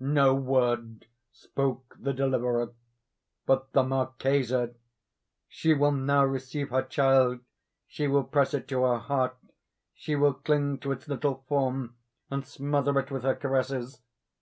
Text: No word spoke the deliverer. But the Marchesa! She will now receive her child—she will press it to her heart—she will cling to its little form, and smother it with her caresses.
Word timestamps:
No 0.00 0.34
word 0.34 1.04
spoke 1.30 1.94
the 2.00 2.14
deliverer. 2.14 2.72
But 3.44 3.70
the 3.74 3.82
Marchesa! 3.82 4.72
She 5.46 5.74
will 5.74 5.92
now 5.92 6.24
receive 6.24 6.70
her 6.70 6.80
child—she 6.80 8.06
will 8.08 8.24
press 8.24 8.54
it 8.54 8.66
to 8.68 8.80
her 8.84 8.96
heart—she 8.98 10.16
will 10.16 10.32
cling 10.32 10.78
to 10.78 10.92
its 10.92 11.06
little 11.06 11.44
form, 11.50 11.96
and 12.30 12.46
smother 12.46 12.98
it 12.98 13.10
with 13.10 13.24
her 13.24 13.34
caresses. 13.34 14.00